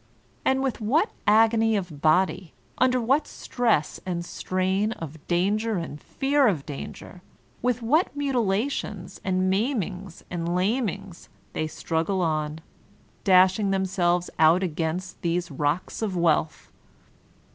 [0.43, 6.47] And with what agony of body, under what stress and strain of danger and fear
[6.47, 7.21] of danger,
[7.61, 12.61] with what mutilations and maimings and lamings they struggle on,
[13.23, 16.71] dashing themselves out against these rocks of wealth!